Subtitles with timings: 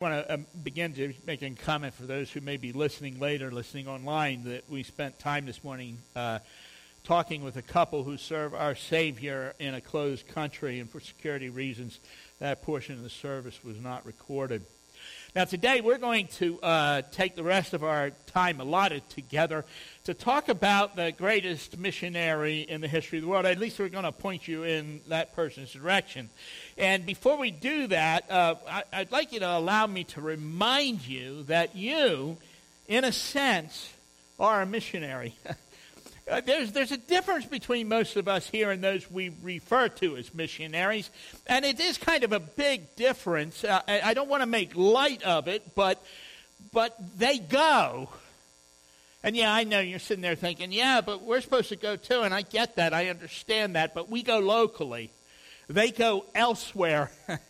[0.00, 3.50] Want to um, begin to make a comment for those who may be listening later,
[3.50, 6.38] listening online, that we spent time this morning uh,
[7.04, 11.50] talking with a couple who serve our Savior in a closed country, and for security
[11.50, 12.00] reasons,
[12.38, 14.64] that portion of the service was not recorded.
[15.32, 19.64] Now, today we're going to uh, take the rest of our time allotted together
[20.02, 23.46] to talk about the greatest missionary in the history of the world.
[23.46, 26.30] At least we're going to point you in that person's direction.
[26.76, 28.56] And before we do that, uh,
[28.92, 32.36] I, would like you to allow me to remind you that you,
[32.88, 33.92] in a sense,
[34.40, 35.36] are a missionary.
[36.30, 40.16] Uh, there's, there's a difference between most of us here and those we refer to
[40.16, 41.10] as missionaries,
[41.48, 43.64] and it is kind of a big difference.
[43.64, 46.00] Uh, I, don't want to make light of it, but,
[46.72, 48.10] but they go.
[49.24, 52.20] And yeah, I know you're sitting there thinking, yeah, but we're supposed to go too,
[52.20, 55.10] and I get that, I understand that, but we go locally.
[55.68, 57.10] They go elsewhere.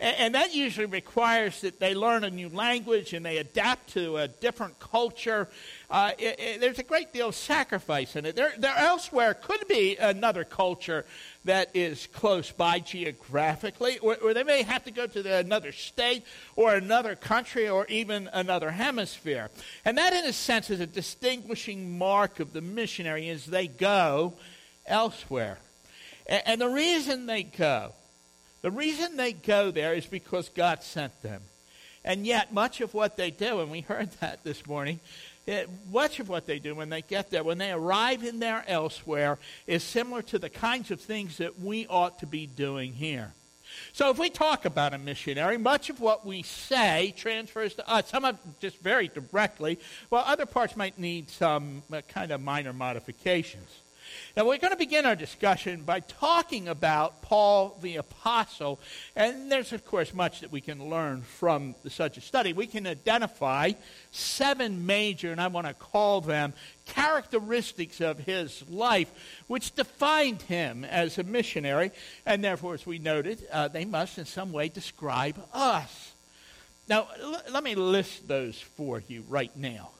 [0.00, 4.28] And, that usually requires that they learn a new language and they adapt to a
[4.28, 5.48] different culture.
[5.90, 8.36] Uh, it, it, there's a great deal of sacrifice in it.
[8.36, 11.06] There, there elsewhere could be another culture
[11.44, 15.72] that is close by geographically, or, or they may have to go to the, another
[15.72, 16.24] state
[16.56, 19.48] or another country or even another hemisphere.
[19.84, 24.34] And that, in a sense, is a distinguishing mark of the missionary as they go
[24.86, 25.58] elsewhere.
[26.26, 27.92] and, and the reason they go
[28.62, 31.42] the reason they go there is because God sent them.
[32.04, 35.00] And yet, much of what they do, and we heard that this morning,
[35.46, 38.64] it, much of what they do when they get there, when they arrive in there
[38.68, 43.32] elsewhere, is similar to the kinds of things that we ought to be doing here.
[43.92, 48.08] So, if we talk about a missionary, much of what we say transfers to us.
[48.08, 52.72] Some of just very directly, while other parts might need some uh, kind of minor
[52.72, 53.68] modifications.
[54.38, 58.78] Now, we're going to begin our discussion by talking about Paul the Apostle.
[59.16, 62.52] And there's, of course, much that we can learn from such a study.
[62.52, 63.72] We can identify
[64.12, 66.52] seven major, and I want to call them
[66.86, 69.10] characteristics of his life,
[69.48, 71.90] which defined him as a missionary.
[72.24, 76.12] And therefore, as we noted, uh, they must in some way describe us.
[76.88, 79.90] Now, l- let me list those for you right now.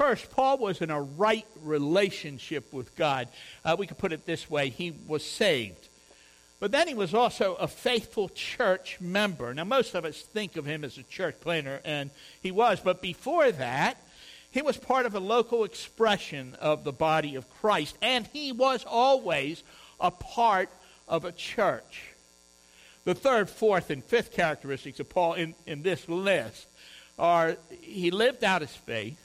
[0.00, 3.28] First, Paul was in a right relationship with God.
[3.62, 5.90] Uh, we could put it this way he was saved.
[6.58, 9.52] But then he was also a faithful church member.
[9.52, 12.08] Now, most of us think of him as a church planter, and
[12.42, 12.80] he was.
[12.80, 13.98] But before that,
[14.50, 18.86] he was part of a local expression of the body of Christ, and he was
[18.86, 19.62] always
[20.00, 20.70] a part
[21.08, 22.14] of a church.
[23.04, 26.68] The third, fourth, and fifth characteristics of Paul in, in this list
[27.18, 29.18] are he lived out his faith,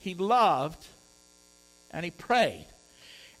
[0.00, 0.84] he loved,
[1.90, 2.66] and he prayed.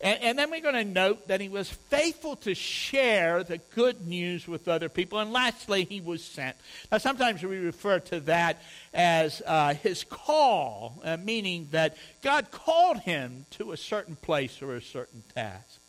[0.02, 4.06] And, and, then we're going to note that he was faithful to share the good
[4.06, 5.18] news with other people.
[5.18, 6.56] And lastly, he was sent.
[6.90, 8.62] Now, sometimes we refer to that
[8.94, 14.74] as uh, his call, uh, meaning that God called him to a certain place or
[14.74, 15.80] a certain task.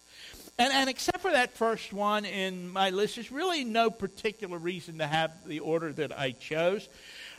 [0.60, 4.98] And, and except for that first one in my list, there's really no particular reason
[4.98, 6.90] to have the order that I chose.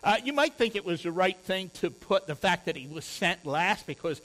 [0.05, 2.89] Uh, you might think it was the right thing to put the fact that he
[2.89, 4.21] was sent last because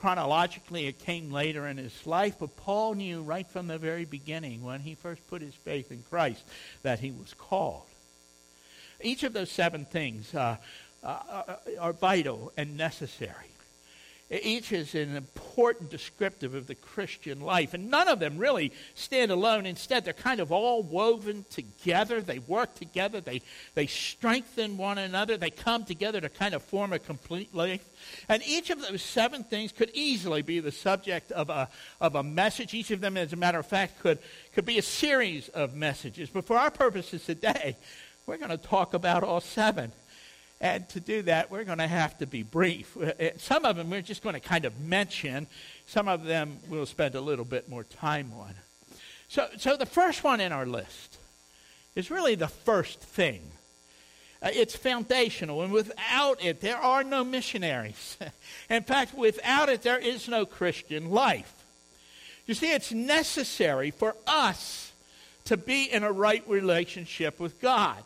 [0.00, 4.64] chronologically it came later in his life, but Paul knew right from the very beginning
[4.64, 6.42] when he first put his faith in Christ
[6.82, 7.84] that he was called.
[9.00, 10.56] Each of those seven things uh,
[11.04, 11.42] uh,
[11.78, 13.50] are vital and necessary.
[14.30, 19.32] Each is an important descriptive of the Christian life, and none of them really stand
[19.32, 19.66] alone.
[19.66, 22.20] Instead, they're kind of all woven together.
[22.20, 23.42] They work together, they,
[23.74, 27.84] they strengthen one another, they come together to kind of form a complete life.
[28.28, 31.68] And each of those seven things could easily be the subject of a,
[32.00, 32.72] of a message.
[32.72, 34.20] Each of them, as a matter of fact, could,
[34.54, 36.30] could be a series of messages.
[36.30, 37.76] But for our purposes today,
[38.26, 39.90] we're going to talk about all seven.
[40.60, 42.94] And to do that, we're going to have to be brief.
[42.96, 45.46] Uh, uh, some of them we're just going to kind of mention.
[45.86, 48.54] Some of them we'll spend a little bit more time on.
[49.28, 51.18] So, so the first one in our list
[51.94, 53.42] is really the first thing.
[54.42, 58.16] Uh, it's foundational, and without it, there are no missionaries.
[58.70, 61.54] in fact, without it, there is no Christian life.
[62.46, 64.92] You see, it's necessary for us
[65.44, 68.02] to be in a right relationship with God.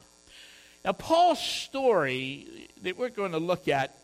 [0.84, 3.96] Now, Paul's story that we're going to look at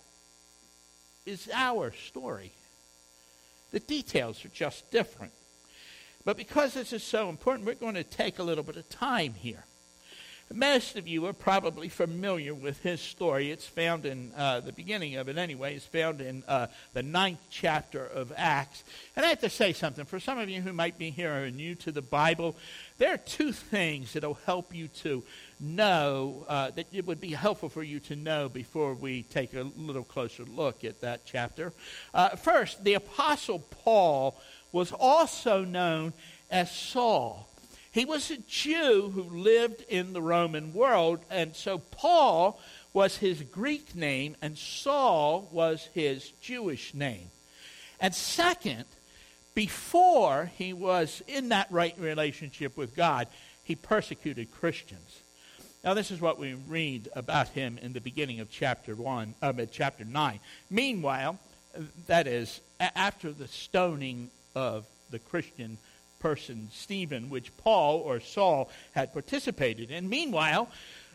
[1.26, 2.52] is our story.
[3.70, 5.32] The details are just different.
[6.24, 9.34] But because this is so important, we're going to take a little bit of time
[9.34, 9.64] here.
[10.52, 13.52] Most of you are probably familiar with his story.
[13.52, 15.76] It's found in uh, the beginning of it, anyway.
[15.76, 18.82] It's found in uh, the ninth chapter of Acts.
[19.14, 20.04] And I have to say something.
[20.04, 22.56] For some of you who might be here and new to the Bible,
[22.98, 25.22] there are two things that will help you to
[25.60, 29.70] know, uh, that it would be helpful for you to know before we take a
[29.76, 31.72] little closer look at that chapter.
[32.12, 34.36] Uh, first, the Apostle Paul
[34.72, 36.12] was also known
[36.50, 37.49] as Saul.
[37.92, 42.60] He was a Jew who lived in the Roman world, and so Paul
[42.92, 47.30] was his Greek name, and Saul was his Jewish name.
[48.00, 48.84] And second,
[49.54, 53.26] before he was in that right relationship with God,
[53.64, 55.20] he persecuted Christians.
[55.82, 59.60] Now, this is what we read about him in the beginning of chapter one, um,
[59.72, 60.38] chapter nine.
[60.70, 61.38] Meanwhile,
[62.06, 65.78] that is after the stoning of the Christian
[66.20, 70.08] person, Stephen, which Paul or Saul had participated in.
[70.08, 70.68] Meanwhile,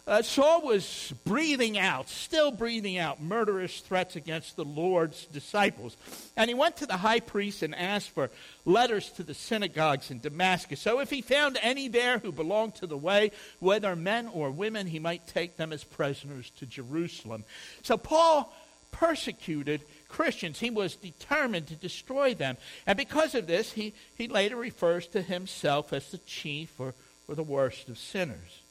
[0.07, 5.97] uh, Saul was breathing out, still breathing out murderous threats against the Lord's disciples.
[6.37, 8.29] And he went to the high priest and asked for
[8.65, 10.79] letters to the synagogues in Damascus.
[10.79, 14.85] So if he found any there who belonged to the way, whether men or women,
[14.85, 17.43] he might take them as prisoners to Jerusalem.
[17.81, 18.53] So Paul
[18.91, 19.81] persecuted
[20.15, 20.59] Christians.
[20.59, 22.55] He was determined to destroy them.
[22.87, 26.93] And because of this, he, he later refers to himself as the chief or,
[27.27, 28.61] or the worst of sinners.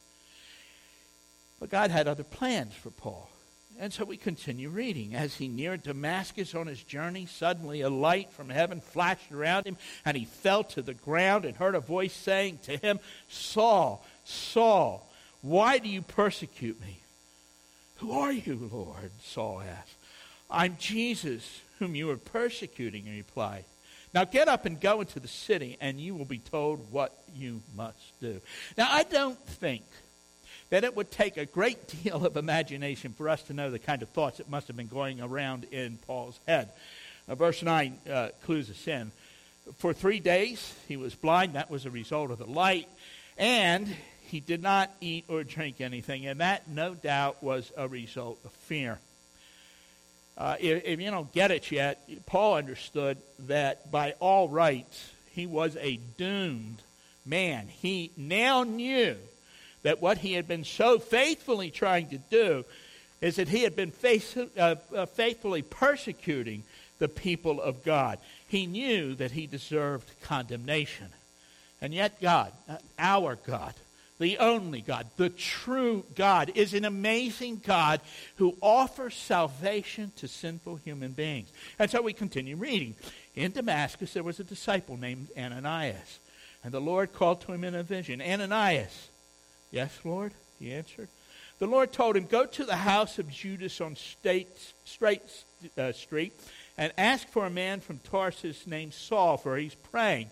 [1.59, 3.29] But God had other plans for Paul.
[3.79, 5.13] And so we continue reading.
[5.13, 9.77] As he neared Damascus on his journey, suddenly a light from heaven flashed around him,
[10.03, 15.07] and he fell to the ground and heard a voice saying to him, Saul, Saul,
[15.41, 17.01] why do you persecute me?
[17.97, 19.11] Who are you, Lord?
[19.21, 19.95] Saul asked.
[20.49, 23.65] I'm Jesus, whom you are persecuting, he replied.
[24.13, 27.61] Now get up and go into the city, and you will be told what you
[27.75, 28.39] must do.
[28.77, 29.83] Now, I don't think
[30.69, 34.01] that it would take a great deal of imagination for us to know the kind
[34.01, 36.69] of thoughts that must have been going around in Paul's head.
[37.27, 39.11] Now, verse 9 uh, clues us in.
[39.77, 41.53] For three days he was blind.
[41.53, 42.87] That was a result of the light.
[43.37, 43.93] And
[44.27, 46.25] he did not eat or drink anything.
[46.27, 48.99] And that, no doubt, was a result of fear.
[50.37, 53.17] Uh, if, if, you don't get it yet, Paul understood
[53.47, 56.81] that by all rights, he was a doomed
[57.25, 57.67] man.
[57.67, 59.15] He now knew
[59.83, 62.65] that what he had been so faithfully trying to do
[63.21, 66.63] is that he had been faith, uh, uh, faithfully persecuting
[66.99, 68.19] the people of God.
[68.47, 71.07] He knew that he deserved condemnation.
[71.81, 73.73] And yet, God, uh, our God,
[74.19, 78.01] the only God, the true God, is an amazing God
[78.37, 81.49] who offers salvation to sinful human beings.
[81.77, 82.95] And so we continue reading.
[83.35, 86.19] In Damascus, there was a disciple named Ananias.
[86.63, 89.09] And the Lord called to him in a vision Ananias.
[89.71, 91.09] Yes, Lord, he answered.
[91.59, 94.49] The Lord told him, Go to the house of Judas on State,
[94.85, 95.21] Straight
[95.77, 96.33] uh, Street
[96.77, 100.29] and ask for a man from Tarsus named Saul, for he's praying.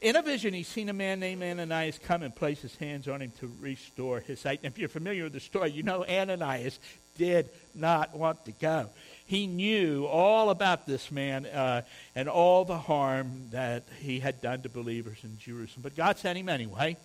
[0.00, 3.20] In a vision, he's seen a man named Ananias come and place his hands on
[3.20, 4.60] him to restore his sight.
[4.62, 6.78] And if you're familiar with the story, you know Ananias
[7.18, 8.88] did not want to go.
[9.26, 11.82] He knew all about this man uh,
[12.14, 15.82] and all the harm that he had done to believers in Jerusalem.
[15.82, 16.96] But God sent him anyway,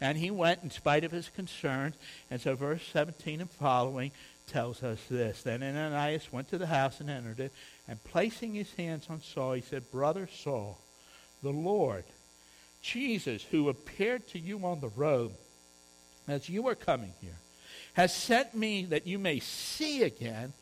[0.00, 1.96] and he went in spite of his concerns.
[2.30, 4.12] And so, verse 17 and following
[4.46, 7.52] tells us this Then Ananias went to the house and entered it,
[7.88, 10.78] and placing his hands on Saul, he said, Brother Saul,
[11.42, 12.04] the Lord
[12.84, 15.32] Jesus, who appeared to you on the road
[16.28, 17.38] as you were coming here,
[17.94, 20.52] has sent me that you may see again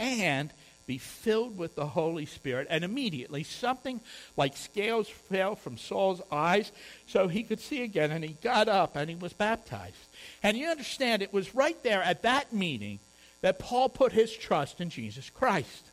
[0.00, 0.50] and
[0.86, 2.66] be filled with the Holy Spirit.
[2.70, 4.00] And immediately something
[4.36, 6.72] like scales fell from Saul's eyes
[7.06, 9.94] so he could see again, and he got up and he was baptized.
[10.42, 12.98] And you understand, it was right there at that meeting
[13.42, 15.84] that Paul put his trust in Jesus Christ.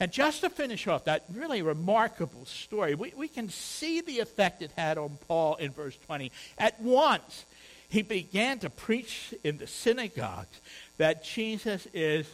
[0.00, 4.62] And just to finish off that really remarkable story, we, we can see the effect
[4.62, 6.32] it had on Paul in verse 20.
[6.56, 7.44] At once,
[7.90, 10.58] he began to preach in the synagogues
[10.96, 12.26] that Jesus is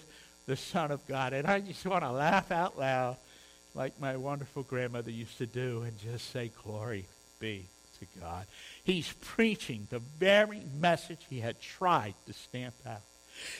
[0.46, 1.32] the Son of God.
[1.32, 3.16] And I just want to laugh out loud
[3.74, 7.04] like my wonderful grandmother used to do and just say, Glory
[7.40, 7.66] be
[7.98, 8.46] to God.
[8.84, 13.02] He's preaching the very message he had tried to stamp out.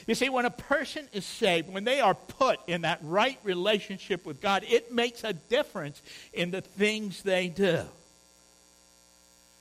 [0.05, 4.25] You see, when a person is saved, when they are put in that right relationship
[4.25, 6.01] with God, it makes a difference
[6.33, 7.83] in the things they do.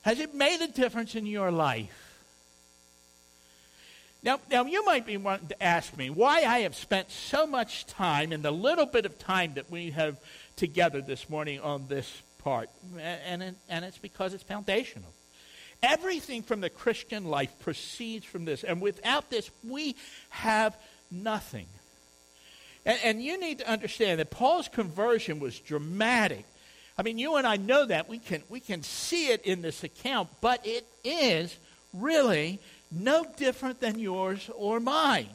[0.02, 2.02] Has it made a difference in your life?
[4.23, 7.87] Now, now, you might be wanting to ask me why I have spent so much
[7.87, 10.18] time in the little bit of time that we have
[10.56, 12.68] together this morning on this part.
[12.99, 15.12] And, and, and it's because it's foundational.
[15.83, 18.64] Everything from the Christian life proceeds from this.
[18.64, 19.97] And without this, we
[20.30, 20.76] have
[21.11, 21.66] nothing.
[22.85, 26.45] And, and, you need to understand that Paul's conversion was dramatic.
[26.97, 28.09] I mean, you and I know that.
[28.09, 31.56] We can, we can see it in this account, but it is
[31.92, 35.28] really no different than yours or mine.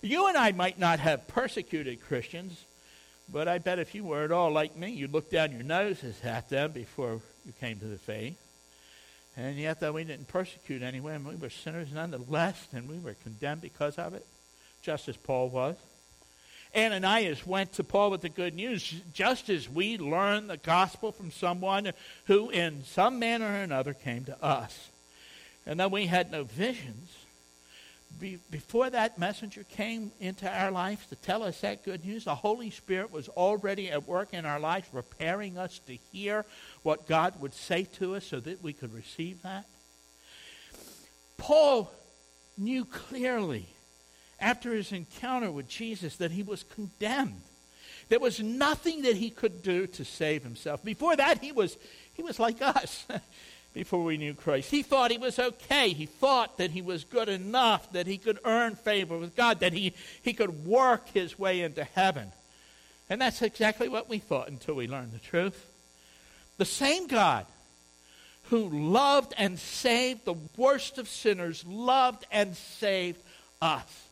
[0.00, 2.64] You and I might not have persecuted Christians,
[3.28, 6.18] but I bet if you were at all like me, you'd look down your noses
[6.22, 8.36] at them before you came to the faith.
[9.38, 13.60] And yet, though we didn't persecute anyone, we were sinners nonetheless, and we were condemned
[13.60, 14.26] because of it,
[14.82, 15.76] just as Paul was.
[16.76, 18.82] Ananias went to Paul with the good news,
[19.14, 21.92] just as we learned the gospel from someone
[22.24, 24.90] who, in some manner or another, came to us.
[25.66, 27.08] And though we had no visions,
[28.18, 32.34] be, before that messenger came into our lives to tell us that good news, the
[32.34, 36.44] Holy Spirit was already at work in our lives, preparing us to hear
[36.82, 39.66] what God would say to us so that we could receive that.
[41.36, 41.90] Paul
[42.56, 43.66] knew clearly
[44.40, 47.42] after his encounter with Jesus that he was condemned.
[48.08, 50.82] There was nothing that he could do to save himself.
[50.82, 51.76] Before that, he was,
[52.14, 53.06] he was like us.
[53.74, 54.70] before we knew Christ.
[54.70, 55.90] He thought he was okay.
[55.90, 59.72] He thought that he was good enough, that he could earn favor with God, that
[59.72, 62.32] he, he could work his way into heaven.
[63.08, 65.64] And that's exactly what we thought until we learned the truth.
[66.58, 67.46] The same God
[68.50, 73.20] who loved and saved the worst of sinners loved and saved
[73.60, 74.04] us.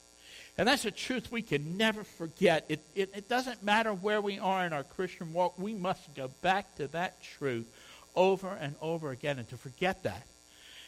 [0.59, 2.65] And that's a truth we can never forget.
[2.69, 6.31] It, it, it, doesn't matter where we are in our Christian walk, we must go
[6.41, 7.67] back to that truth
[8.15, 9.39] over and over again.
[9.39, 10.27] And to forget that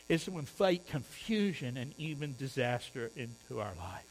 [0.08, 4.04] is to invite confusion and even disaster into our lives.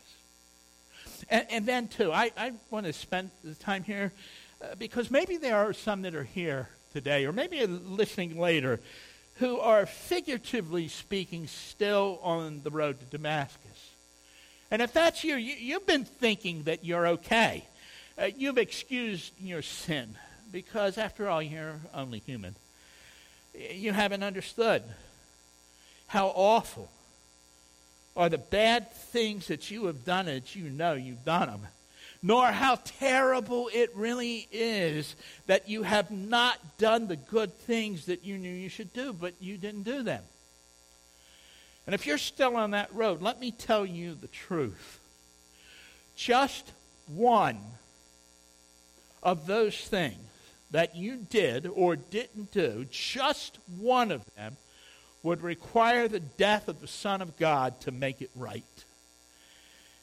[1.30, 4.12] And, and then, too, I, I want to spend the time here
[4.62, 8.80] uh, because maybe there are some that are here today, or maybe listening later,
[9.36, 13.94] who are figuratively speaking still on the road to Damascus.
[14.72, 17.64] And if that's you, you have been thinking that you're okay.
[18.18, 20.16] Uh, you've excused your sin
[20.52, 22.56] because, after all, you're only human.
[23.54, 24.84] You haven't understood
[26.08, 26.90] how awful
[28.16, 31.68] are the bad things that you have done that you know you've done them,
[32.28, 35.16] nor how terrible it really is
[35.46, 39.34] that you have not done the good things that you knew you should do, but
[39.40, 40.22] you didn't do them.
[41.86, 45.00] And if you're still on that road, let me tell you the truth.
[46.18, 46.70] Just
[47.08, 47.60] one
[49.24, 50.18] of those things
[50.72, 54.58] that you did or didn't do, just one of them,
[55.24, 58.64] would require the death of the Son of God to make it right.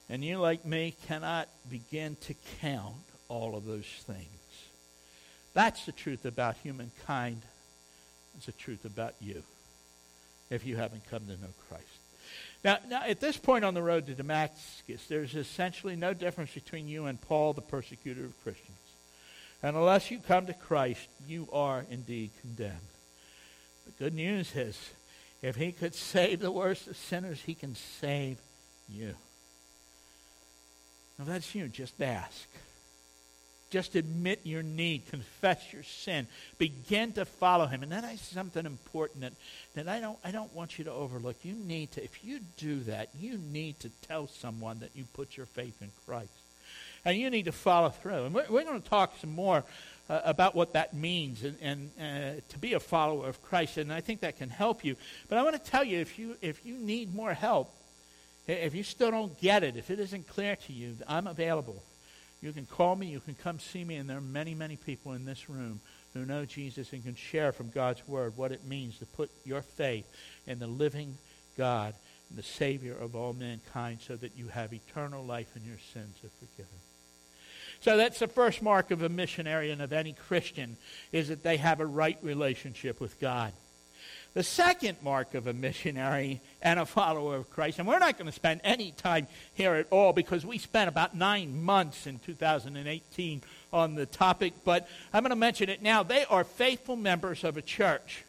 [0.08, 2.94] And you, like me, cannot begin to count
[3.28, 4.28] all of those things.
[5.54, 7.42] That's the truth about humankind.
[8.36, 9.42] It's the truth about you
[10.50, 11.84] if you haven't come to know Christ.
[12.64, 16.88] Now, now, at this point on the road to Damascus, there's essentially no difference between
[16.88, 18.78] you and Paul, the persecutor of Christians.
[19.62, 22.76] And unless you come to Christ, you are indeed condemned.
[23.86, 24.78] The good news is,
[25.42, 28.38] if he could save the worst of sinners, he can save
[28.88, 29.14] you.
[31.18, 31.68] Now, that's you.
[31.68, 32.48] Just ask.
[33.74, 36.28] Just admit your need, confess your sin,
[36.58, 37.82] begin to follow him.
[37.82, 39.32] And then that is something important that,
[39.74, 41.34] that I, don't, I don't want you to overlook.
[41.42, 45.36] You need to, if you do that, you need to tell someone that you put
[45.36, 46.30] your faith in Christ.
[47.04, 48.26] And you need to follow through.
[48.26, 49.64] And we're, we're going to talk some more
[50.08, 53.76] uh, about what that means and, and uh, to be a follower of Christ.
[53.76, 54.94] And I think that can help you.
[55.28, 57.73] But I want to tell you if you, if you need more help,
[58.46, 61.82] if you still don't get it, if it isn't clear to you, I'm available.
[62.42, 65.12] You can call me, you can come see me, and there are many, many people
[65.12, 65.80] in this room
[66.12, 69.62] who know Jesus and can share from God's Word what it means to put your
[69.62, 70.06] faith
[70.46, 71.16] in the living
[71.56, 71.94] God,
[72.28, 76.16] and the Savior of all mankind, so that you have eternal life and your sins
[76.22, 76.78] are forgiven.
[77.80, 80.76] So that's the first mark of a missionary and of any Christian,
[81.12, 83.52] is that they have a right relationship with God.
[84.34, 88.26] The second mark of a missionary and a follower of Christ, and we're not going
[88.26, 93.42] to spend any time here at all because we spent about nine months in 2018
[93.72, 96.02] on the topic, but I'm going to mention it now.
[96.02, 98.24] They are faithful members of a church.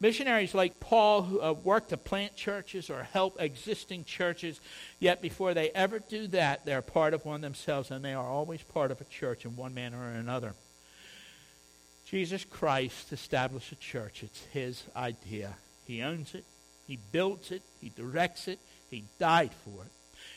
[0.00, 4.60] Missionaries like Paul who uh, work to plant churches or help existing churches,
[4.98, 8.62] yet before they ever do that, they're part of one themselves, and they are always
[8.62, 10.54] part of a church in one manner or another.
[12.10, 14.22] Jesus Christ established a church.
[14.22, 15.54] It's his idea.
[15.86, 16.44] He owns it,
[16.86, 18.58] he builds it, he directs it,
[18.90, 19.90] he died for it.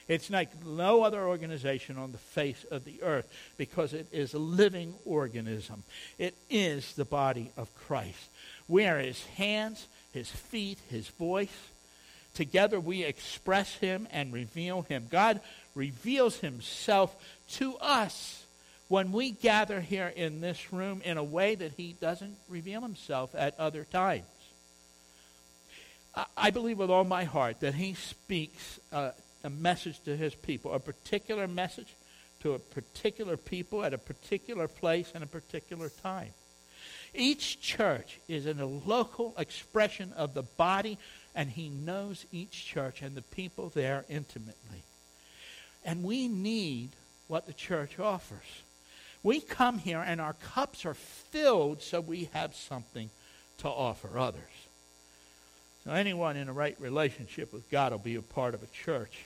[0.07, 4.39] It's like no other organization on the face of the earth because it is a
[4.39, 5.83] living organism.
[6.17, 8.29] It is the body of Christ.
[8.67, 11.69] We are his hands his feet, his voice.
[12.33, 15.07] Together we express him and reveal him.
[15.09, 15.41] God
[15.75, 17.15] reveals himself
[17.51, 18.40] to us
[18.91, 23.33] when we gather here in this room in a way that he doesn't reveal himself
[23.33, 24.25] at other times.
[26.36, 29.12] I believe with all my heart that he speaks uh,
[29.45, 31.88] a message to his people, a particular message
[32.41, 36.33] to a particular people at a particular place and a particular time.
[37.15, 40.98] Each church is in a local expression of the body,
[41.33, 44.83] and he knows each church and the people there intimately.
[45.86, 46.89] And we need
[47.29, 48.63] what the church offers.
[49.23, 53.09] We come here and our cups are filled so we have something
[53.59, 54.41] to offer others.
[55.83, 59.25] So anyone in a right relationship with God will be a part of a church.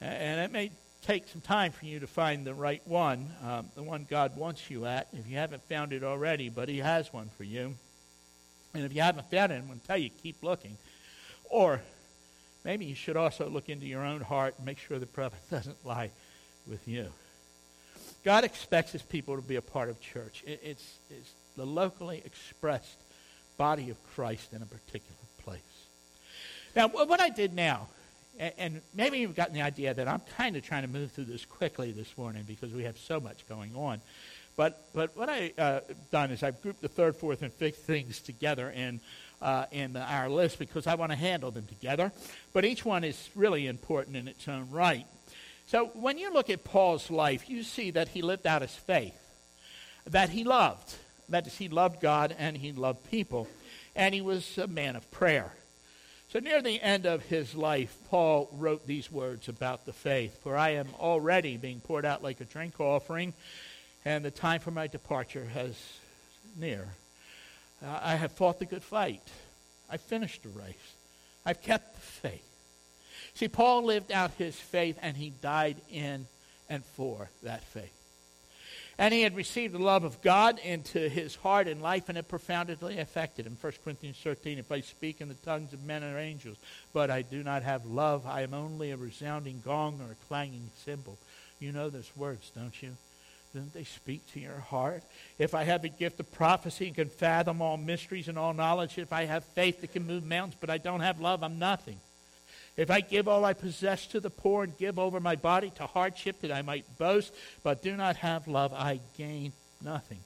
[0.00, 0.70] And it may
[1.06, 4.70] take some time for you to find the right one, um, the one God wants
[4.70, 7.74] you at, if you haven't found it already, but He has one for you.
[8.74, 10.76] And if you haven't found it, I'm going to tell you, keep looking.
[11.44, 11.80] Or
[12.64, 15.84] maybe you should also look into your own heart and make sure the prophet doesn't
[15.84, 16.10] lie
[16.66, 17.08] with you.
[18.24, 20.42] God expects His people to be a part of church.
[20.46, 22.98] It, it's, it's the locally expressed
[23.56, 25.60] body of Christ in a particular place.
[26.74, 27.88] Now, what I did now
[28.38, 31.44] and maybe you've gotten the idea that I'm kind of trying to move through this
[31.44, 34.00] quickly this morning because we have so much going on.
[34.56, 35.80] But, but what I've uh,
[36.10, 39.00] done is I've grouped the third, fourth, and fifth things together in,
[39.42, 42.12] uh, in our list because I want to handle them together.
[42.52, 45.06] But each one is really important in its own right.
[45.66, 49.18] So when you look at Paul's life, you see that he lived out his faith,
[50.06, 50.96] that he loved.
[51.28, 53.48] That is, he loved God and he loved people,
[53.96, 55.52] and he was a man of prayer.
[56.30, 60.56] So, near the end of his life, Paul wrote these words about the faith For
[60.56, 63.32] I am already being poured out like a drink offering,
[64.04, 65.76] and the time for my departure has
[66.58, 66.88] near.
[67.82, 69.22] Uh, I have fought the good fight.
[69.88, 70.94] I've finished the race.
[71.46, 72.53] I've kept the faith.
[73.34, 76.26] See, Paul lived out his faith, and he died in
[76.68, 77.92] and for that faith.
[78.96, 82.28] And he had received the love of God into his heart and life, and it
[82.28, 83.56] profoundly affected him.
[83.60, 86.56] 1 Corinthians 13 If I speak in the tongues of men or angels,
[86.92, 90.70] but I do not have love, I am only a resounding gong or a clanging
[90.84, 91.18] cymbal.
[91.58, 92.96] You know those words, don't you?
[93.52, 95.02] Don't they speak to your heart?
[95.38, 98.98] If I have the gift of prophecy and can fathom all mysteries and all knowledge,
[98.98, 101.98] if I have faith that can move mountains, but I don't have love, I'm nothing.
[102.76, 105.86] If I give all I possess to the poor and give over my body to
[105.86, 107.32] hardship that I might boast,
[107.62, 110.18] but do not have love, I gain nothing.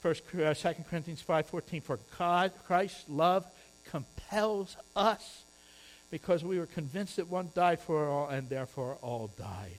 [0.00, 3.46] First, uh, 2 Corinthians 5.14, For God, Christ's love
[3.84, 5.44] compels us
[6.10, 9.78] because we were convinced that one died for all and therefore all died.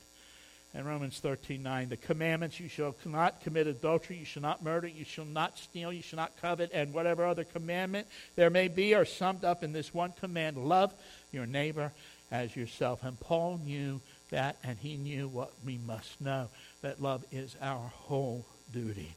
[0.75, 5.05] And Romans 13.9, the commandments, you shall not commit adultery, you shall not murder, you
[5.05, 9.05] shall not steal, you shall not covet, and whatever other commandment there may be are
[9.05, 10.91] summed up in this one command, love
[11.31, 11.91] your neighbor
[12.31, 13.03] as yourself.
[13.03, 16.49] And Paul knew that, and he knew what we must know
[16.81, 19.15] that love is our whole duty.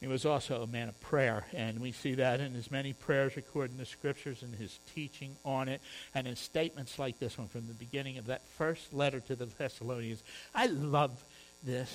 [0.00, 3.34] He was also a man of prayer, and we see that in his many prayers
[3.34, 5.80] recorded in the scriptures and his teaching on it,
[6.14, 9.46] and in statements like this one from the beginning of that first letter to the
[9.46, 10.22] Thessalonians.
[10.54, 11.24] I love
[11.64, 11.92] this.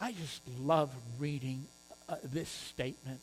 [0.00, 1.66] I just love reading
[2.08, 3.20] uh, this statement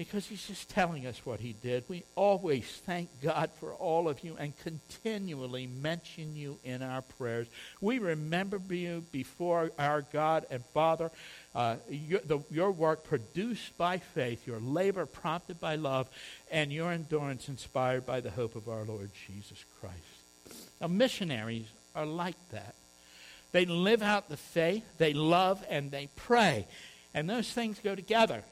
[0.00, 1.84] because he's just telling us what he did.
[1.86, 7.48] We always thank God for all of you and continually mention you in our prayers.
[7.82, 11.10] We remember you before our God and Father,
[11.54, 16.08] uh, your, the, your work produced by faith, your labor prompted by love,
[16.50, 20.64] and your endurance inspired by the hope of our Lord Jesus Christ.
[20.80, 22.74] Now, missionaries are like that.
[23.52, 26.66] They live out the faith, they love, and they pray.
[27.12, 28.44] And those things go together.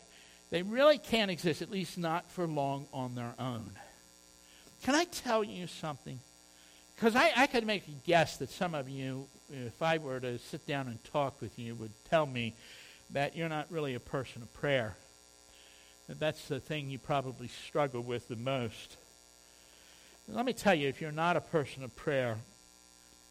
[0.50, 3.70] They really can't exist, at least not for long on their own.
[4.82, 6.18] Can I tell you something?
[6.94, 10.38] Because I, I could make a guess that some of you, if I were to
[10.38, 12.54] sit down and talk with you, would tell me
[13.10, 14.96] that you're not really a person of prayer.
[16.08, 18.96] That that's the thing you probably struggle with the most.
[20.26, 22.38] Let me tell you, if you're not a person of prayer,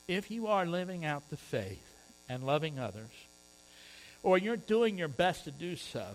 [0.07, 1.93] if you are living out the faith
[2.29, 3.11] and loving others,
[4.23, 6.05] or you're doing your best to do so,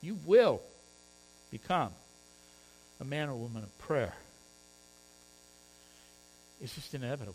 [0.00, 0.60] you will
[1.50, 1.90] become
[3.00, 4.14] a man or woman of prayer.
[6.60, 7.34] It's just inevitable.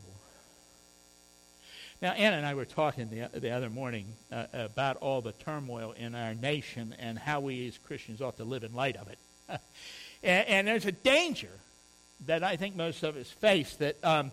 [2.01, 5.93] Now, Anna and I were talking the, the other morning uh, about all the turmoil
[5.93, 9.17] in our nation and how we as Christians ought to live in light of it.
[10.23, 11.51] and, and, there's a danger
[12.25, 14.31] that I think most of us face that, um,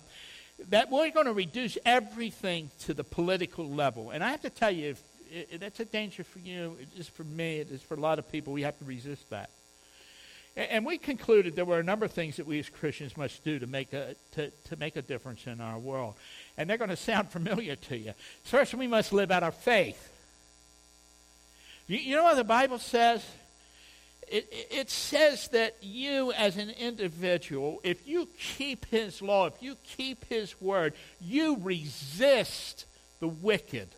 [0.70, 4.10] that we're going to reduce everything to the political level.
[4.10, 6.76] And I have to tell you, if it, that's a danger for you.
[6.80, 7.58] It is for me.
[7.58, 8.52] It is for a lot of people.
[8.52, 9.50] We have to resist that.
[10.54, 13.58] And we concluded there were a number of things that we as Christians must do
[13.58, 16.14] to make a, to, to make a difference in our world.
[16.58, 18.12] And they're going to sound familiar to you.
[18.44, 20.10] First, we must live out our faith.
[21.86, 23.24] You, you know what the Bible says?
[24.28, 29.76] It, it says that you, as an individual, if you keep His law, if you
[29.96, 32.84] keep His word, you resist
[33.20, 33.88] the wicked.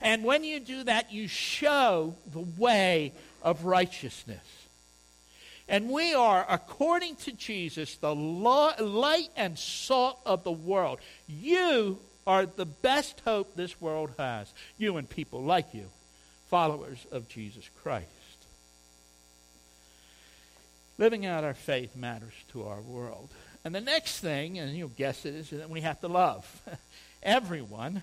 [0.00, 4.66] And when you do that, you show the way of righteousness.
[5.68, 11.00] And we are, according to Jesus, the light and salt of the world.
[11.26, 14.52] You are the best hope this world has.
[14.78, 15.86] You and people like you,
[16.48, 18.06] followers of Jesus Christ.
[20.98, 23.28] Living out our faith matters to our world.
[23.64, 26.62] And the next thing, and you'll guess it, is that we have to love
[27.22, 28.02] everyone,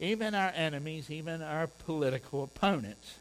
[0.00, 3.18] even our enemies, even our political opponents.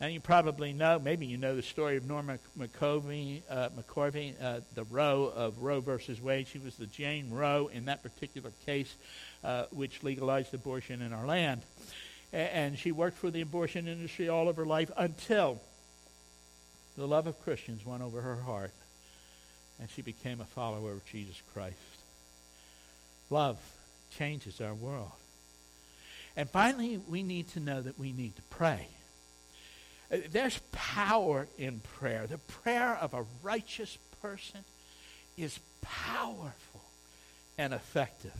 [0.00, 4.60] And you probably know, maybe you know the story of Norma McCorvey, uh, McCorvey uh,
[4.74, 6.48] the Roe of Roe versus Wade.
[6.48, 8.94] She was the Jane Roe in that particular case,
[9.44, 11.60] uh, which legalized abortion in our land.
[12.32, 15.60] A- and she worked for the abortion industry all of her life until
[16.96, 18.72] the love of Christians won over her heart,
[19.78, 21.76] and she became a follower of Jesus Christ.
[23.28, 23.58] Love
[24.16, 25.12] changes our world.
[26.40, 28.88] And finally, we need to know that we need to pray.
[30.10, 32.26] Uh, there's power in prayer.
[32.26, 34.60] The prayer of a righteous person
[35.36, 36.80] is powerful
[37.58, 38.32] and effective.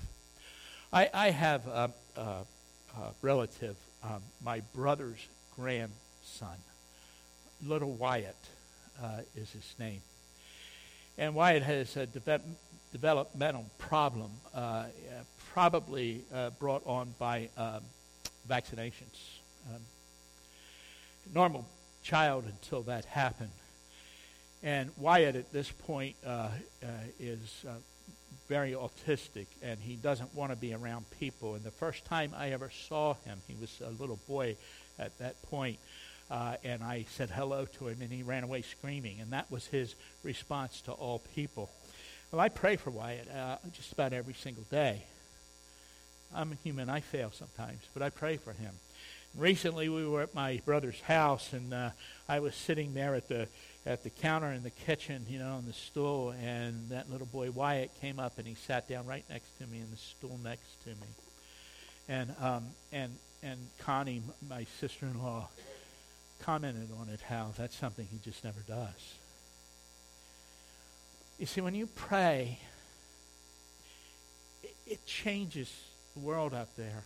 [0.90, 2.46] I, I have a, a, a
[3.20, 6.56] relative, um, my brother's grandson,
[7.66, 8.34] little Wyatt
[9.02, 10.00] uh, is his name.
[11.18, 12.40] And Wyatt has a de-
[12.92, 14.84] developmental problem, uh,
[15.52, 17.82] probably uh, brought on by um,
[18.48, 19.38] vaccinations.
[19.68, 19.80] Um,
[21.34, 21.66] normal
[22.02, 23.50] child until that happened.
[24.62, 26.50] And Wyatt, at this point, uh,
[26.82, 26.86] uh,
[27.18, 27.72] is uh,
[28.48, 31.54] very autistic and he doesn't want to be around people.
[31.54, 34.56] And the first time I ever saw him, he was a little boy
[34.98, 35.78] at that point,
[36.30, 39.20] uh, and I said hello to him, and he ran away screaming.
[39.20, 41.70] And that was his response to all people.
[42.30, 45.04] Well, I pray for Wyatt uh, just about every single day.
[46.34, 48.72] I'm a human, I fail sometimes, but I pray for him.
[49.36, 51.90] Recently, we were at my brother's house, and uh,
[52.28, 53.48] I was sitting there at the
[53.86, 57.50] at the counter in the kitchen, you know, on the stool, and that little boy
[57.50, 60.82] Wyatt came up and he sat down right next to me in the stool next
[60.84, 61.06] to me,
[62.08, 63.12] and um, and
[63.42, 65.48] and Connie, my sister-in-law,
[66.40, 69.14] commented on it how that's something he just never does.
[71.38, 72.58] You see, when you pray,
[74.62, 75.72] it, it changes
[76.14, 77.05] the world out there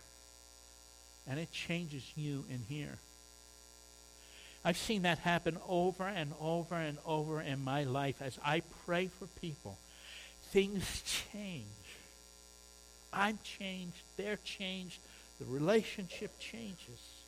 [1.27, 2.97] and it changes you in here.
[4.63, 9.07] I've seen that happen over and over and over in my life as I pray
[9.07, 9.77] for people.
[10.51, 11.65] Things change.
[13.13, 14.01] I'm changed.
[14.17, 14.99] They're changed.
[15.39, 17.23] The relationship changes.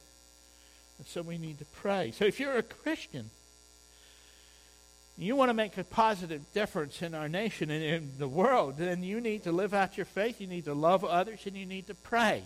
[0.97, 2.11] And so we need to pray.
[2.11, 3.29] So if you're a Christian,
[5.17, 9.03] you want to make a positive difference in our nation and in the world, then
[9.03, 10.39] you need to live out your faith.
[10.39, 12.43] You need to love others and you need to pray.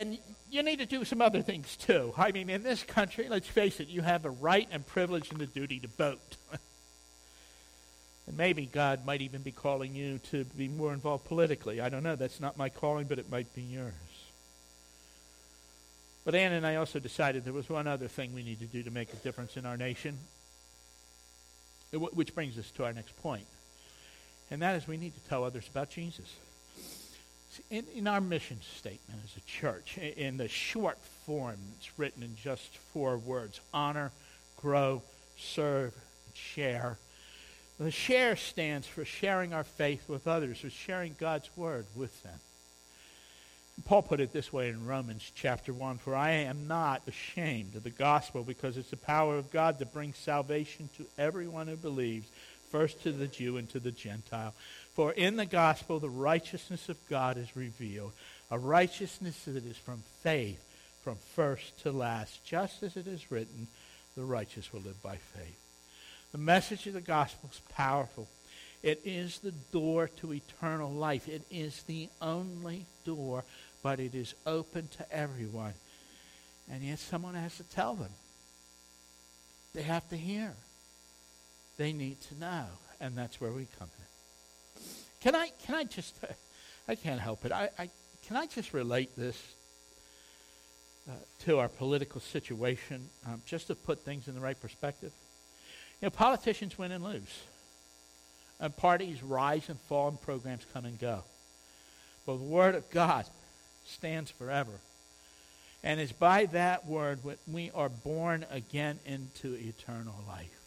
[0.00, 0.18] And
[0.48, 2.14] you need to do some other things too.
[2.16, 5.40] I mean, in this country, let's face it, you have the right and privilege and
[5.40, 6.36] the duty to vote.
[8.28, 11.80] and maybe God might even be calling you to be more involved politically.
[11.80, 12.14] I don't know.
[12.14, 13.92] That's not my calling, but it might be yours.
[16.24, 18.84] But Ann and I also decided there was one other thing we need to do
[18.84, 20.18] to make a difference in our nation,
[21.94, 23.14] which brings us to our next.
[24.50, 26.36] And that is we need to tell others about Jesus
[27.70, 32.36] in, in our mission statement as a church, in, the short form, it's written in
[32.36, 34.12] just four words honor,
[34.56, 35.02] grow,
[35.38, 35.94] serve,
[36.32, 36.98] share.
[37.78, 42.38] The share stands for sharing our faith with others, or sharing God's word with them.
[43.82, 47.82] Paul put it this way in Romans chapter 1 For I am not ashamed of
[47.82, 52.28] the gospel, because it's the power of God that brings salvation to everyone who believes,
[52.70, 54.54] first to the Jew and to the Gentile.
[54.94, 58.12] For in the gospel, the righteousness of God is revealed,
[58.50, 60.62] a righteousness that is from faith,
[61.02, 63.66] from first to last, just as it is written,
[64.16, 65.58] the righteous will live by faith.
[66.32, 68.28] The message of the gospel is powerful.
[68.84, 71.26] It is the door to eternal life.
[71.26, 73.44] It is the only door,
[73.84, 75.74] but it is open to everyone.
[76.72, 78.10] And yet someone has to tell them.
[79.74, 80.54] They have to hear.
[81.76, 82.64] They need to know.
[82.98, 84.82] And that's where we come in.
[85.20, 86.28] Can I, can I just, uh,
[86.88, 87.52] I can't help it.
[87.52, 87.90] I, I,
[88.26, 89.38] can I just relate this
[91.06, 95.12] uh, to our political situation um, just to put things in the right perspective?
[96.00, 97.42] You know, politicians win and lose.
[98.60, 101.22] And parties rise and fall and programs come and go.
[102.24, 103.26] But the Word of God
[103.86, 104.72] stands forever.
[105.82, 110.60] And it's by that word that we are born again into eternal life.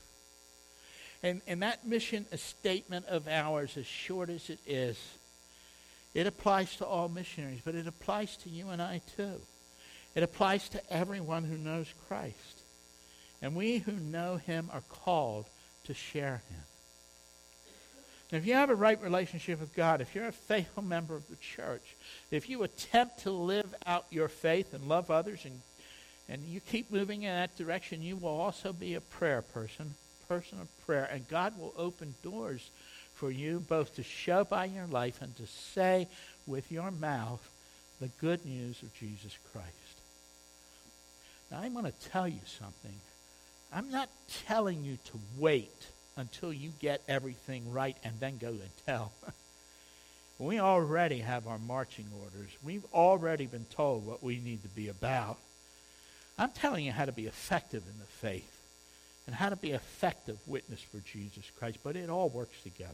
[1.24, 5.00] And, and that mission—a statement of ours, as short as it is,
[6.14, 9.42] it applies to all missionaries, but it applies to you and I too.
[10.14, 12.62] It applies to everyone who knows Christ.
[13.42, 15.46] And we who know him are called
[15.86, 16.64] to share him.
[18.32, 21.28] And if you have a right relationship with God, if you're a faithful member of
[21.30, 21.96] the church,
[22.30, 25.62] if you attempt to live out your faith and love others and,
[26.28, 29.94] and you keep moving in that direction, you will also be a prayer person,
[30.28, 31.08] person of prayer.
[31.12, 32.70] And God will open doors
[33.14, 36.08] for you both to show by your life and to say
[36.46, 37.50] with your mouth
[38.02, 39.68] the good news of Jesus Christ.
[41.50, 42.94] Now, I'm going to tell you something.
[43.74, 44.10] I'm not
[44.46, 49.12] telling you to wait until you get everything right and then go and tell.
[50.40, 52.50] we already have our marching orders.
[52.64, 55.38] We've already been told what we need to be about.
[56.38, 58.60] I'm telling you how to be effective in the faith
[59.26, 62.94] and how to be effective witness for Jesus Christ, but it all works together.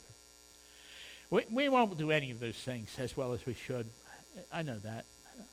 [1.30, 3.88] We, we won't do any of those things as well as we should.
[4.52, 5.06] I know that.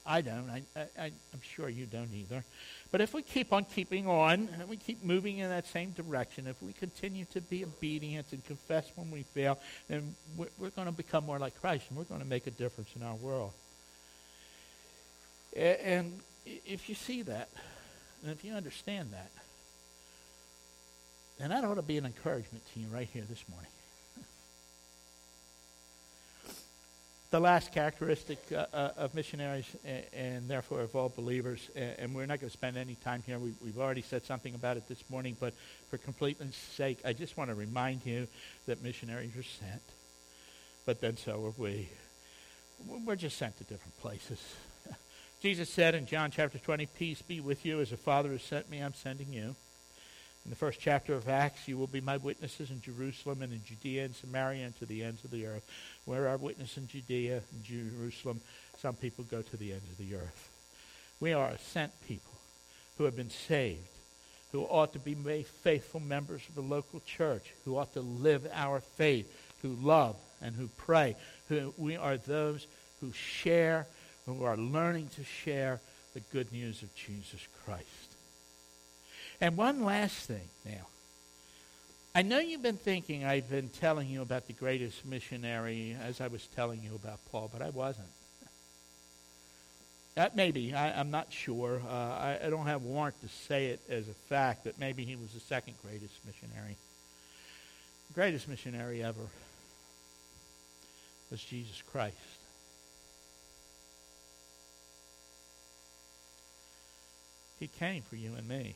[0.07, 0.51] I don't.
[0.51, 0.63] I,
[0.99, 2.45] I, I'm sure you don't either.
[2.91, 6.47] But if we keep on keeping on, and we keep moving in that same direction,
[6.47, 10.87] if we continue to be obedient and confess when we fail, then we're, we're going
[10.87, 13.53] to become more like Christ, and we're going to make a difference in our world.
[15.57, 17.49] And if you see that,
[18.23, 19.31] and if you understand that,
[21.39, 23.71] then that ought to be an encouragement to you right here this morning.
[27.31, 32.15] The last characteristic uh, uh, of missionaries and, and, therefore of all believers, and, and
[32.15, 33.39] we're not going to spend any time here.
[33.39, 35.55] We, have already said something about it this morning, but
[35.91, 38.27] for completeness' sake, I just want to remind you
[38.67, 39.83] that missionaries are sent,
[40.87, 41.89] but then so are we.
[43.05, 44.43] We're just sent to different places.
[45.43, 47.81] Jesus said in John chapter 20, Peace be with you.
[47.81, 49.55] As the Father has sent me, I'm sending you.
[50.45, 53.63] In the first chapter of Acts, you will be my witnesses in Jerusalem and in
[53.63, 55.63] Judea and Samaria and to the ends of the earth.
[56.05, 58.41] Where our witness in Judea and Jerusalem,
[58.79, 60.51] some people go to the ends of the earth.
[61.21, 62.33] We are a sent people
[62.97, 63.89] who have been saved,
[64.53, 68.49] who ought to be made faithful members of the local church, who ought to live
[68.53, 69.31] our faith,
[69.63, 71.17] who love and who pray.
[71.49, 72.67] Who, we are those
[73.01, 73.87] who share,
[74.27, 75.81] who are learning to share
[76.15, 77.85] the good news of Jesus Christ.
[79.41, 80.87] And one last thing now.
[82.13, 86.27] I know you've been thinking I've been telling you about the greatest missionary as I
[86.27, 88.09] was telling you about Paul, but I wasn't.
[90.17, 91.81] That maybe, I, am not sure.
[91.89, 95.15] Uh, I, I, don't have warrant to say it as a fact, but maybe he
[95.15, 96.77] was the second greatest missionary.
[98.13, 99.29] Greatest missionary ever
[101.31, 102.17] was Jesus Christ.
[107.61, 108.75] He came for you and me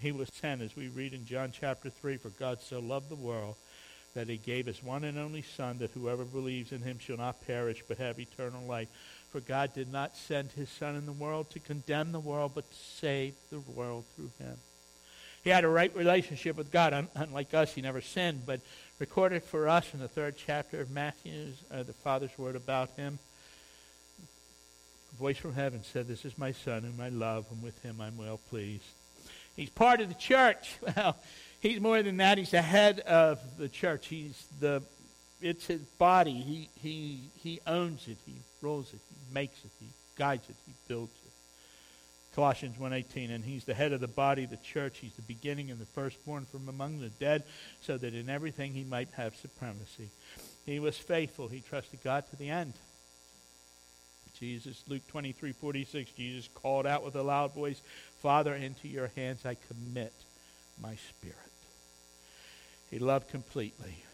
[0.00, 3.16] he was sent, as we read in John chapter 3, for God so loved the
[3.16, 3.56] world
[4.14, 7.46] that he gave his one and only Son, that whoever believes in him shall not
[7.46, 8.88] perish, but have eternal life.
[9.30, 12.68] For God did not send his Son in the world to condemn the world, but
[12.70, 14.56] to save the world through him.
[15.44, 17.08] He had a right relationship with God.
[17.14, 18.60] Unlike us, he never sinned, but
[18.98, 23.18] recorded for us in the third chapter of Matthew, uh, the Father's word about him.
[25.12, 28.00] A voice from heaven said, This is my Son, whom I love, and with him
[28.00, 28.84] I'm well pleased.
[29.58, 30.78] He's part of the church.
[30.96, 31.16] Well,
[31.60, 32.38] he's more than that.
[32.38, 34.06] He's the head of the church.
[34.06, 34.82] He's the
[35.40, 36.32] it's his body.
[36.32, 38.18] He he he owns it.
[38.24, 39.00] He rules it.
[39.10, 39.70] He makes it.
[39.80, 40.54] He guides it.
[40.64, 41.32] He builds it.
[42.36, 44.98] Colossians 1:18 and he's the head of the body the church.
[44.98, 47.42] He's the beginning and the firstborn from among the dead
[47.80, 50.10] so that in everything he might have supremacy.
[50.66, 51.48] He was faithful.
[51.48, 52.74] He trusted God to the end.
[54.38, 57.80] Jesus, Luke 23, 46, Jesus called out with a loud voice,
[58.20, 60.12] Father, into your hands I commit
[60.80, 61.36] my spirit.
[62.90, 64.04] He loved completely.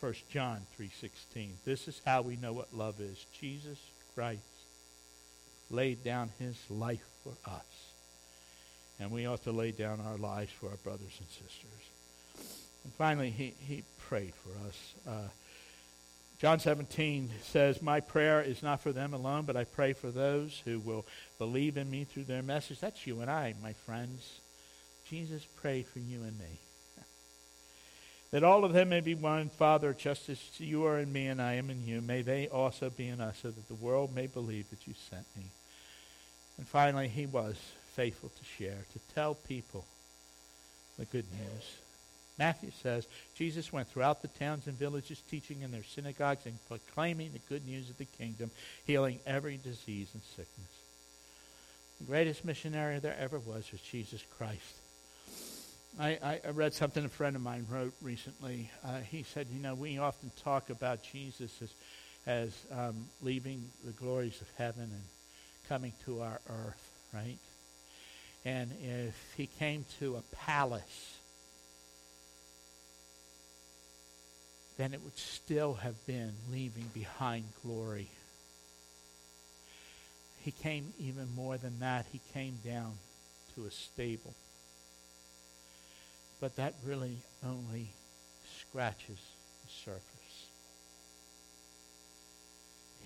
[0.00, 1.58] 1 John 3:16.
[1.64, 3.24] This is how we know what love is.
[3.32, 3.78] Jesus
[4.14, 4.42] Christ
[5.70, 7.92] laid down his life for us.
[8.98, 11.90] And we ought to lay down our lives for our brothers and sisters.
[12.84, 14.94] And finally, he, he prayed for us.
[15.06, 15.28] Uh,
[16.38, 20.60] John 17 says, My prayer is not for them alone, but I pray for those
[20.66, 21.06] who will
[21.38, 22.78] believe in me through their message.
[22.80, 24.40] That's you and I, my friends.
[25.08, 26.60] Jesus prayed for you and me.
[28.32, 31.40] that all of them may be one, Father, just as you are in me and
[31.40, 32.02] I am in you.
[32.02, 35.24] May they also be in us, so that the world may believe that you sent
[35.36, 35.44] me.
[36.58, 37.56] And finally, he was
[37.94, 39.86] faithful to share, to tell people
[40.98, 41.85] the good news.
[42.38, 47.32] Matthew says Jesus went throughout the towns and villages, teaching in their synagogues and proclaiming
[47.32, 48.50] the good news of the kingdom,
[48.84, 50.68] healing every disease and sickness.
[52.00, 54.80] The greatest missionary there ever was was Jesus Christ.
[55.98, 58.70] I, I read something a friend of mine wrote recently.
[58.84, 61.72] Uh, he said, you know, we often talk about Jesus as,
[62.26, 65.02] as um, leaving the glories of heaven and
[65.70, 67.38] coming to our earth, right?
[68.44, 71.15] And if he came to a palace,
[74.76, 78.08] then it would still have been leaving behind glory.
[80.42, 82.06] He came even more than that.
[82.12, 82.92] He came down
[83.54, 84.34] to a stable.
[86.40, 87.88] But that really only
[88.60, 89.18] scratches
[89.64, 90.02] the surface.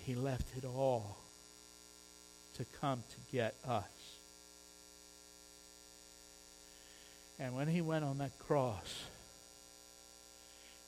[0.03, 1.17] He left it all
[2.57, 3.85] to come to get us.
[7.39, 9.05] And when he went on that cross,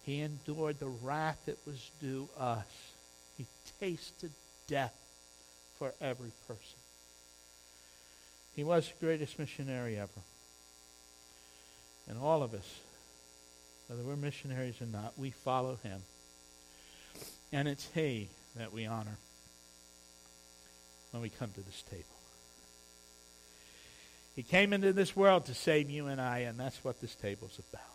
[0.03, 2.65] he endured the wrath that was due us.
[3.37, 3.45] He
[3.79, 4.31] tasted
[4.67, 4.93] death
[5.79, 6.79] for every person.
[8.55, 10.09] He was the greatest missionary ever.
[12.07, 12.79] And all of us,
[13.87, 16.01] whether we're missionaries or not, we follow him.
[17.51, 19.17] And it's he that we honor
[21.11, 22.03] when we come to this table.
[24.35, 27.59] He came into this world to save you and I, and that's what this table's
[27.71, 27.92] about.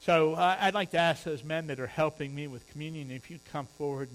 [0.00, 3.30] So uh, I'd like to ask those men that are helping me with communion if
[3.30, 4.08] you'd come forward.